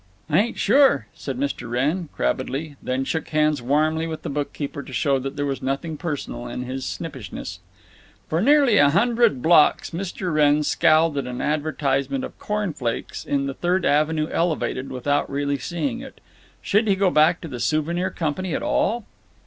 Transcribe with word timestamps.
"I 0.31 0.39
ain't 0.39 0.57
sure," 0.57 1.05
said 1.13 1.37
Mr. 1.37 1.69
Wrenn, 1.69 2.09
crabbedly, 2.15 2.75
then 2.81 3.03
shook 3.05 3.29
hands 3.29 3.61
warmly 3.61 4.07
with 4.07 4.23
the 4.23 4.31
bookkeeper, 4.31 4.81
to 4.81 4.91
show 4.91 5.19
there 5.19 5.45
was 5.45 5.61
nothing 5.61 5.95
personal 5.95 6.47
in 6.47 6.63
his 6.63 6.87
snippishness. 6.87 7.59
For 8.27 8.41
nearly 8.41 8.79
a 8.79 8.89
hundred 8.89 9.43
blocks 9.43 9.91
Mr. 9.91 10.33
Wrenn 10.33 10.63
scowled 10.63 11.19
at 11.19 11.27
an 11.27 11.39
advertisement 11.39 12.23
of 12.23 12.39
Corn 12.39 12.73
Flakes 12.73 13.23
in 13.25 13.45
the 13.45 13.53
Third 13.53 13.85
Avenue 13.85 14.27
Elevated 14.31 14.89
without 14.89 15.29
really 15.29 15.59
seeing 15.59 15.99
it…. 15.99 16.19
Should 16.63 16.87
he 16.87 16.95
go 16.95 17.11
back 17.11 17.39
to 17.41 17.47
the 17.47 17.59
Souvenir 17.59 18.09
Company 18.09 18.55
at 18.55 18.63
all? 18.63 19.05